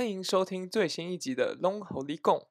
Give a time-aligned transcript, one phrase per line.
[0.00, 2.48] 欢迎收听最新一集的《龙猴立贡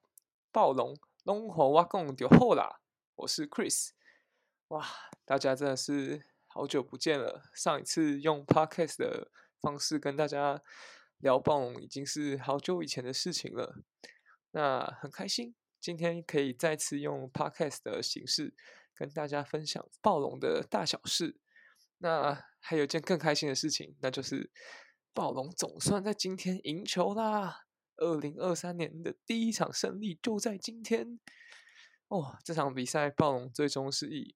[0.52, 2.78] 暴龙龙猴挖贡丢后啦》，
[3.16, 3.88] 我是 Chris。
[4.68, 4.86] 哇，
[5.24, 7.42] 大家真的是好久不见了！
[7.52, 10.62] 上一次用 Podcast 的方式跟大家
[11.18, 13.82] 聊暴龙，已经是好久以前的事情了。
[14.52, 18.54] 那很开心，今天可以再次用 Podcast 的形式
[18.94, 21.40] 跟大家分享暴龙的大小事。
[21.98, 24.52] 那还有一件更开心的事情，那就是
[25.12, 27.66] 暴龙总算在今天赢球啦！
[27.96, 31.20] 二零二三年的第一场胜利就在今天。
[32.08, 34.34] 哦，这场比赛暴龙最终是以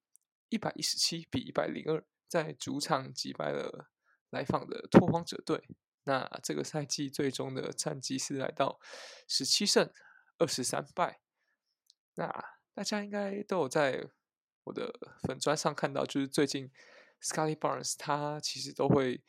[0.49, 3.89] 一百一十七比一百零二在主场击败了
[4.29, 5.67] 来访的拓荒者队。
[6.03, 8.79] 那这个赛季最终的战绩是来到
[9.27, 9.91] 十七胜
[10.37, 11.19] 二十三败。
[12.13, 12.27] 那
[12.73, 14.07] 大家应该都有在
[14.65, 16.71] 我的粉砖上看到，就是最近
[17.21, 19.23] Scotty Barnes 他其实都会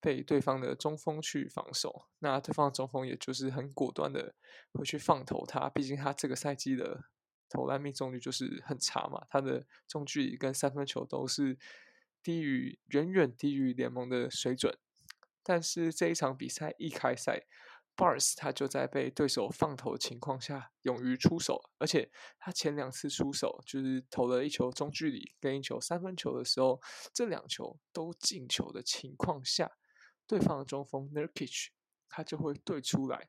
[0.00, 2.06] 被对方的中锋去防守。
[2.20, 4.34] 那对方的中锋也就是很果断的
[4.72, 7.04] 会去放投他，毕竟他这个赛季的
[7.48, 11.58] 投篮命中率就是很差嘛，他的中距离跟三分球都是
[12.22, 14.78] 低于远远低于联盟的水准。
[15.42, 17.46] 但是这一场比赛一开赛
[17.96, 26.80] ，Bars 他就在被对手放投的情况下勇于出手，而且他前两次出手就是投了一球中距离跟一球三分球的时候，
[27.12, 29.72] 这两球都进球的情况下，
[30.30, 31.70] 对方的中锋 Nurkic
[32.08, 33.28] 他就会对出来。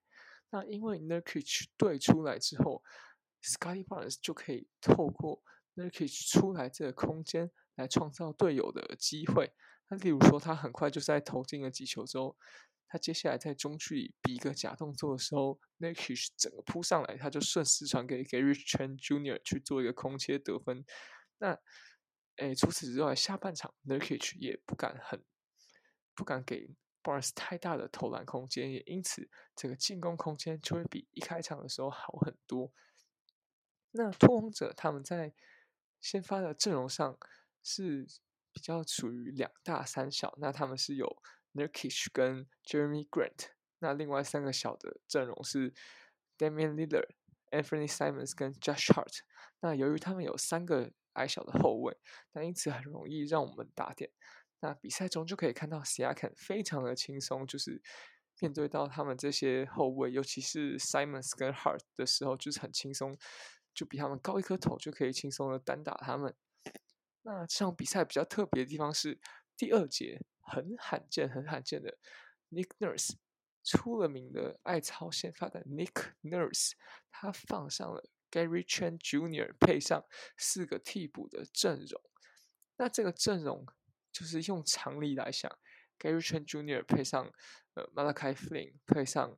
[0.51, 2.83] 那因为 Nurkic 对出来之后
[3.41, 5.41] ，Scotty Barnes 就可以透过
[5.75, 9.51] Nurkic 出来这个空间来创造队友的机会。
[9.89, 12.37] 那例如说，他很快就在投进了几球之后，
[12.87, 19.41] 他接下来在中距离比一个假动作的时候，Nurkic 整个扑上来，他就顺势传给 Gary Trent Jr.
[19.43, 20.85] 去做一个空切得分。
[21.39, 21.57] 那，
[22.35, 25.23] 诶，除此之外，下半场 Nurkic 也不敢很
[26.13, 26.69] 不敢给
[27.03, 32.71] Bars 太大的投篮空间，也因此这个进攻空间就会比一开场的时候好很多。
[33.91, 35.33] 那拓荒者他们在
[35.99, 37.17] 先发的阵容上
[37.63, 38.07] 是。
[38.53, 41.07] 比较属于两大三小，那他们是有
[41.53, 45.73] n u r k i s h 跟 Jeremy Grant，那另外三个小的阵容是
[46.37, 47.11] Damian Lillard、
[47.51, 49.19] Anthony Simons 跟 Josh Hart。
[49.61, 51.97] 那由于他们有三个矮小的后卫，
[52.33, 54.11] 那因此很容易让我们打点。
[54.61, 57.81] 那比赛中就可以看到 Siakam 非常的轻松，就是
[58.39, 63.17] 面对到他们这些后卫，尤其是 Simons 跟 Hart 的时候，就是很轻松，
[63.73, 66.35] 就比他们高一颗头就可以轻松的单打他们。
[67.23, 69.19] 那这场比赛比较特别的地方是，
[69.57, 71.97] 第二节很罕见、很罕见的
[72.49, 73.13] Nick Nurse
[73.63, 76.71] 出了名的爱超先发的 Nick Nurse，
[77.11, 79.55] 他放上了 Gary Trent Jr.
[79.59, 80.03] 配上
[80.37, 82.01] 四个替补的阵容。
[82.77, 83.65] 那这个阵容
[84.11, 85.51] 就是用常理来想
[85.99, 86.83] ，Gary Trent Jr.
[86.83, 87.31] 配上
[87.75, 89.35] 呃 Malachi Flynn，配上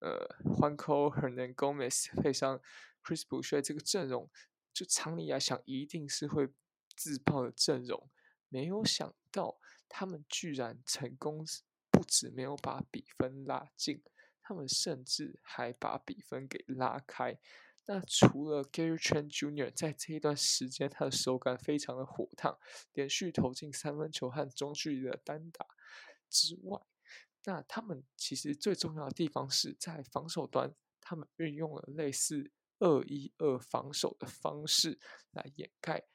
[0.00, 2.60] 呃 Juanco Hernan Gomez，配上
[3.02, 4.30] Chris Boucher 这个阵容，
[4.72, 6.48] 就常理来想，一定是会。
[6.96, 8.10] 自爆的阵容，
[8.48, 11.46] 没有想到他们居然成功，
[11.92, 14.02] 不止没有把比分拉近，
[14.42, 17.38] 他们甚至还把比分给拉开。
[17.90, 19.72] 那除了 Gary Trent Jr.
[19.74, 22.58] 在这一段时间他的手感非常的火烫，
[22.92, 25.66] 连续投进三分球和中距离的单打
[26.28, 26.78] 之外，
[27.44, 35.00] 那他们其实最重要的地方是在防守端，他们运用了类似二一二防守的方式
[35.30, 36.08] 来掩盖。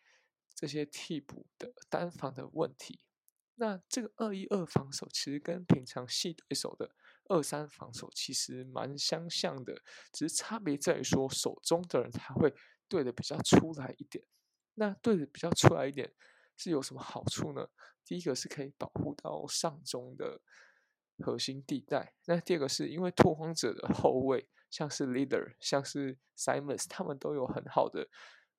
[0.54, 3.00] 这些替补的单防的问题，
[3.56, 6.96] 那这个二一二防守其实跟平常系对手的
[7.30, 12.54] 二三防守其实蛮相像的，只是差别在于说手中的人他会
[12.88, 14.26] 对的比较出来一点。
[14.76, 16.14] 那对的比较出来一点
[16.58, 17.68] 是有什么好处呢？
[18.06, 20.42] 第一个是可以保护到上中的
[21.20, 28.10] 核心地带，那第二个是因为拓荒者的后卫像是 Leader，像是 Simons，他们都有很好的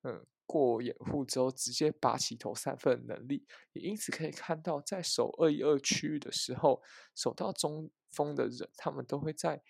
[0.03, 0.25] 嗯。
[0.45, 6.81] 过掩护之后，直接拔起投三分的能力，也因此可以看到，在守二一二区域的时候，
[7.15, 9.61] 守到中锋的人，他们都会在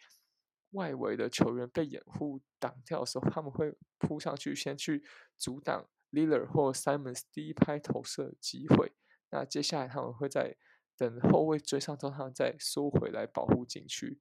[0.72, 5.03] 外围的球员被掩护挡掉的时候，他们会扑上去，先去
[5.38, 8.94] 阻挡 Lillard 或 Simons 第一拍投射机会。
[9.29, 10.58] 那接下来他们会在
[10.97, 14.20] 等后卫追上之后，他们再缩回来保护禁区。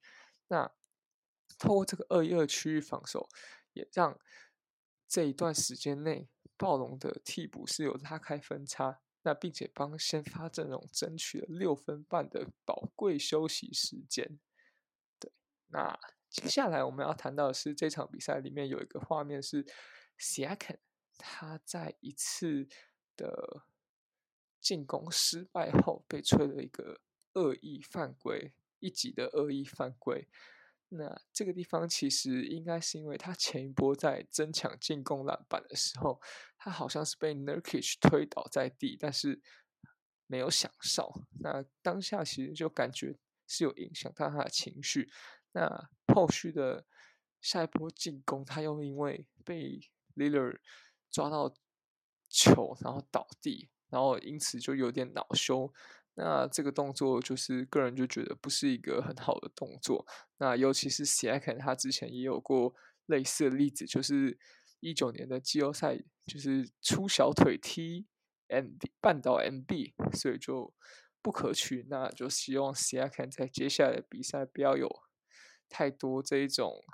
[0.48, 0.70] 那
[1.58, 3.28] 透过这个二一二区域防守，
[3.72, 4.18] 也让
[5.08, 6.28] 这一段时间内。
[6.56, 14.38] 暴龙的替补是有拉开分差，那并且帮先发阵容争取了六分半的宝贵休息时间。
[15.18, 15.32] 对，
[15.68, 15.98] 那
[16.30, 19.64] 接下来我们要谈到的是这场比赛里面有一个画面是
[20.18, 20.78] Siakam
[21.16, 22.68] 他在一次
[23.16, 23.66] 的
[24.60, 27.00] 进攻失败后被吹了一个
[27.34, 30.28] 恶意犯规，一级的恶意犯规。
[30.96, 36.20] 那这个地方其实应该是因为他前一波在争抢进攻篮板的时候，
[36.56, 39.40] 他好像是被 Nurkic 推倒在地，但是
[40.26, 41.12] 没有享受。
[41.40, 45.10] 那当下其实就感觉是有影响到他的情绪。
[45.52, 46.86] 那后续的
[47.40, 49.80] 下一波进攻，他又因为被
[50.16, 50.58] Lillard
[51.10, 51.54] 抓到
[52.28, 55.72] 球，然后倒地，然后因此就有点恼羞。
[56.16, 60.06] 那这个动作就是个人就觉得不是一个很好的动作。
[60.38, 62.74] 那尤其是 c i k 他之前也有过
[63.06, 64.38] 类似的例子，就是
[64.80, 68.06] 一九年的季后赛，就是出小腿踢
[68.48, 68.66] M
[69.02, 70.72] 绊倒 MB，所以就
[71.20, 71.86] 不可取。
[71.90, 74.88] 那就希望 c i k 在接下来的比赛不要有
[75.68, 76.84] 太多这一种，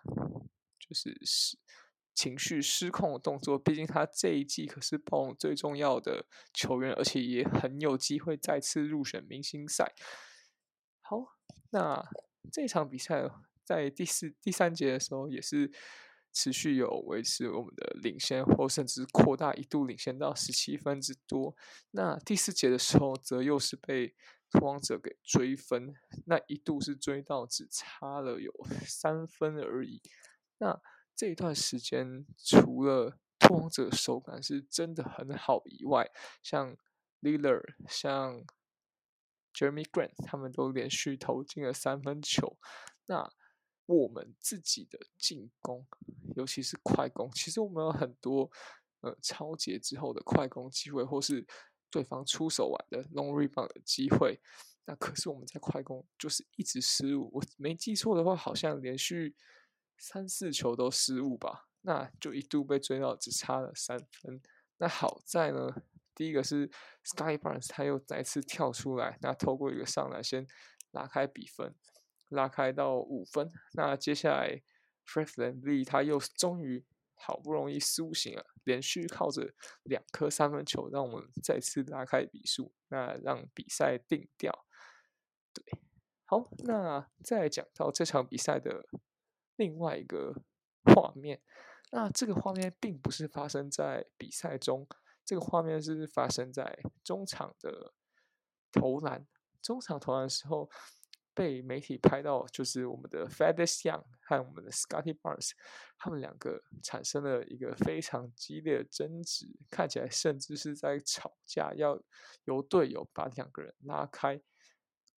[0.78, 1.58] 就是是。
[2.14, 9.94] 情绪失控的动作，毕竟他这一季可是暴龙最重要的球员，而且也很有机会再次入选明星赛。
[11.00, 11.36] 好，
[11.70, 12.04] 那
[12.52, 13.30] 这场比赛
[13.64, 15.72] 在第四、第三节的时候，也是
[16.32, 21.56] 持续有维持我们的领先，或甚至扩大，一度领先到十七分之多。
[21.92, 24.14] 那第四节的时候，则又是被
[24.50, 25.94] 拓荒者给追分，
[26.26, 28.52] 那一度是追到只差了有
[28.84, 30.02] 三分而已。
[30.58, 30.80] 那
[31.20, 36.10] 这一段时间，除了拓荒者手感是真的很好以外，
[36.42, 36.74] 像
[37.20, 38.42] Lillard、像
[39.52, 42.56] Jeremy Grant 他们都连续投进了三分球。
[43.04, 43.30] 那
[43.84, 45.86] 我们自己的进攻，
[46.36, 48.50] 尤其是快攻，其实我们有很多
[49.02, 51.46] 呃超节之后的快攻机会，或是
[51.90, 54.40] 对方出手完的 long rebound 的机会。
[54.86, 57.30] 那可是我们在快攻就是一直失误。
[57.34, 59.36] 我没记错的话，好像连续。
[60.00, 64.40] 三四球都失误吧，那就一度被追到只差了三分。
[64.78, 65.82] 那好在呢，
[66.14, 66.70] 第一个是
[67.04, 70.46] Sky Barnes 他又再次跳出来，那透过一个上篮先
[70.92, 71.74] 拉开比分，
[72.30, 73.52] 拉开到五分。
[73.74, 74.62] 那接下来
[75.04, 76.82] f r e d l a n d Lee 他又终于
[77.14, 79.52] 好不容易苏醒了，连续靠着
[79.82, 84.64] 两颗三分球，让我们再次拉开比数，那让比赛定掉。
[85.52, 85.62] 对，
[86.24, 88.86] 好，那再讲到这场比赛的。
[89.60, 90.34] 另外一个
[90.84, 91.38] 画面，
[91.92, 94.88] 那这个画面并不是发生在比赛中，
[95.22, 97.92] 这个画面是发生在中场的
[98.72, 99.26] 投篮。
[99.60, 100.70] 中场投篮的时候，
[101.34, 105.50] 被媒体拍到，就是我们的 Fedis Young 和我们的 Scotty Barnes，
[105.98, 112.02] 他们两个产生了一个非常激烈的争执，看起来甚至是在吵架，要
[112.44, 114.40] 由队友把两个人拉开。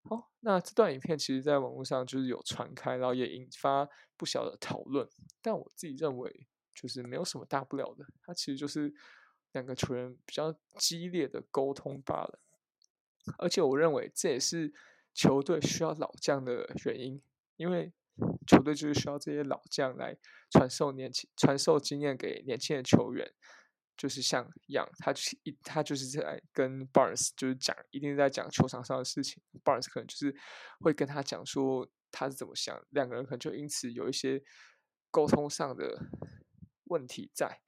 [0.04, 5.08] 好，那这段影片其实在网络上就是有传开，然后也引发不小的讨论。
[5.40, 8.92] 但我自己认为，就是没有什么大不了的，它其实就是
[9.52, 12.40] 两个球员比较激烈的沟通罢了。
[13.38, 14.72] 而且我认为这也是
[15.14, 17.22] 球队需要老将的原因，
[17.56, 17.92] 因为
[18.46, 20.18] 球队就是需要这些老将来
[20.50, 23.32] 传授年轻、传授经验给年轻的球员。
[23.96, 29.40] 就是像一样，他就是一，他就是在跟 Barnes 就是讲，一定在讲球场上的事情。
[29.62, 30.34] Barnes 可能就是
[30.80, 34.42] 会跟他讲说他是怎么想，两个人可能就因此有一些
[35.10, 36.08] 沟通上的
[36.84, 37.60] 问题在。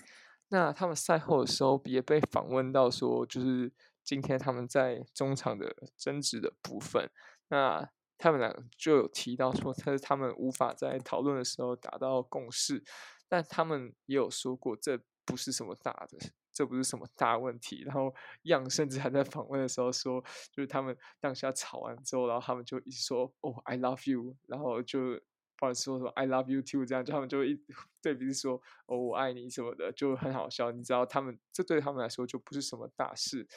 [0.48, 3.72] 那他们赛后的时候也被访问到说，就是
[4.02, 7.08] 今天他们在中场的争执的部分，
[7.48, 7.88] 那
[8.18, 12.82] 他们俩就有提到说，他他们无法在讨论的时候达到共识，
[13.28, 15.00] 但他们也有说过这。
[15.24, 16.18] 不是什么大的，
[16.52, 17.82] 这不是什么大问题。
[17.84, 25.20] 然后样甚至还在访问的时候说，就是他们当下吵完之后，然后他们就一直说“哦，I love you”，然后就
[25.58, 27.58] 或者说什么 “I love you too”，这样就他们就一
[28.02, 30.70] 对比说“哦，我爱你”什么的，就很好笑。
[30.70, 33.48] 你知道，他们这对他们来说就不是什么大事。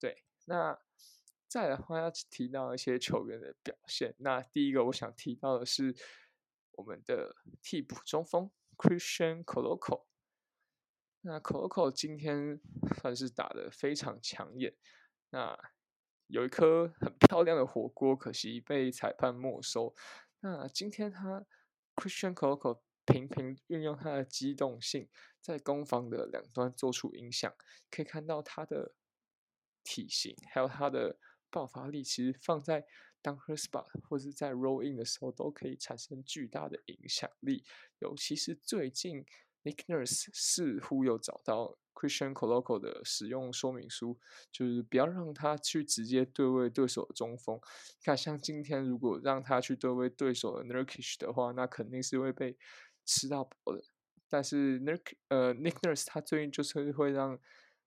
[0.00, 0.78] 对，那
[1.46, 4.14] 再的话要提到一些球员的表现。
[4.18, 5.94] 那第一个我想提到的是
[6.72, 10.06] 我们的替补中锋 Christian Coloco。
[11.26, 12.60] 那 Coco 今天
[13.00, 14.74] 算是打的非常抢眼，
[15.30, 15.58] 那
[16.26, 19.94] 有一颗很漂亮的火锅，可惜被裁判没收。
[20.40, 21.46] 那今天他
[21.96, 25.08] Christian Coco 频频运用他的机动性，
[25.40, 27.50] 在攻防的两端做出影响，
[27.90, 28.94] 可以看到他的
[29.82, 32.84] 体型还有他的爆发力，其实放在
[33.22, 37.64] Dunker Spot 或者在 Roll In 的时候，都可以产生巨大的影响力，
[38.00, 39.24] 尤其是最近。
[39.64, 44.18] Nick Nurse 似乎有找到 Christian Coloco 的使用说明书，
[44.52, 47.58] 就是不要让他去直接对位对手的中锋。
[48.02, 52.56] 看，像今天如果让他去对位对手的 Nurkish 的话，那肯定是会被
[53.04, 53.82] 吃到饱的。
[54.28, 57.38] 但是 Nick 呃 Nick Nurse 他最近就是会让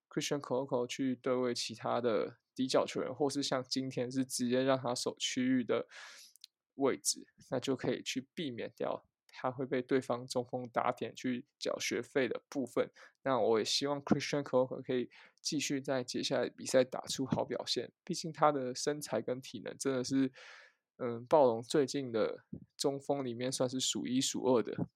[0.10, 5.86] Christian Coloco 去对位其他的底角球员，或是像今天是直接让他守区域的
[6.76, 9.04] 位置，那就可以去避免掉
[9.40, 12.90] 他会被对方中锋打点去缴学费的部分。
[13.22, 15.10] 那我也希望 Christian c o k e 可以
[15.42, 20.32] 继续在接下来比赛打出好表现，毕竟他的身材跟体能真的是，
[20.98, 22.44] 嗯，暴龙最近的
[22.76, 24.88] 中锋里面算是数一数二的。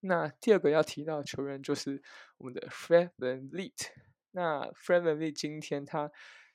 [0.00, 2.02] 那第二个要提到球员就是
[2.38, 3.90] 我们的 Fred Van Leet。
[4.30, 6.10] 那 Fred Van Leet 今天他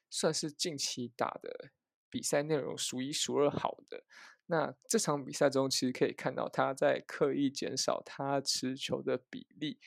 [0.10, 1.70] 算是近期打的
[2.10, 4.04] 比赛内容数一数二好的。
[4.48, 9.80] 那这场比赛中，其实可以看到他在刻意减少他持球的比例，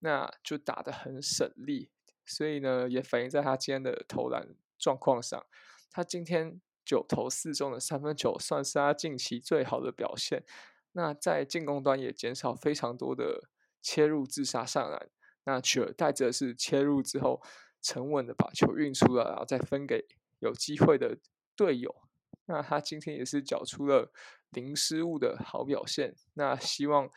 [0.00, 1.90] 那就打得很省力。
[2.26, 5.46] 所以呢，也反映在他今天的投篮状况上。
[5.90, 10.44] 他今天九投四中的三分球，算是他近期最好的表现。
[10.92, 13.48] 那在进攻端也减少非常多的
[13.80, 15.08] 切入自杀上篮，
[15.44, 17.40] 那取而代之的是切入之后
[17.80, 20.06] 沉稳的把球运出来，然后再分给
[20.40, 21.18] 有机会的
[21.56, 22.07] 队友。
[22.48, 24.12] 那他今天也是缴出了
[24.50, 26.16] 零失误的好表现。
[26.34, 27.08] 那希望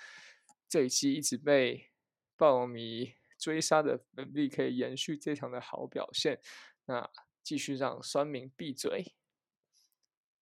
[0.70, 1.90] 这一期一直被
[2.38, 6.40] 暴龙迷追杀的能力可以延续这场的好表现。
[6.86, 7.10] 那
[7.42, 9.16] 继续让酸民闭嘴。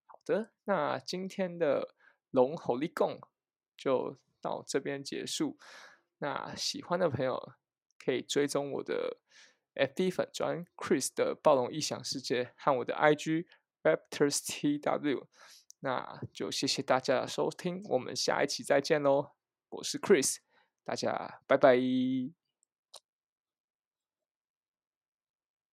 [0.05, 1.95] 好的，那今天的。
[2.31, 3.19] 龙吼力共
[3.75, 5.57] 就到这边结束。
[6.19, 7.53] 那喜欢的朋友
[7.97, 9.17] 可以追踪我的
[9.73, 13.47] FB 粉专 Chris 的暴龙异想世界和我的 IG
[13.89, 15.25] Raptors TW。
[15.81, 19.31] 那就谢谢大家的收听，我们下一期再见喽！
[19.69, 20.37] 我是 Chris，
[20.83, 22.38] 大家拜拜。